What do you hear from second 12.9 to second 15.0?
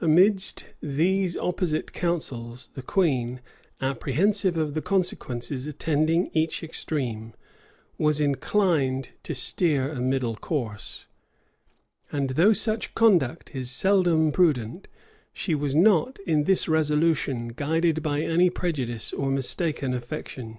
conduct is seldom prudent,